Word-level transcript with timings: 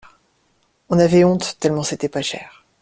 On 0.89 0.97
avait 0.97 1.23
honte 1.23 1.57
tellement 1.59 1.83
c'était 1.83 2.09
pas 2.09 2.23
cher. 2.23 2.65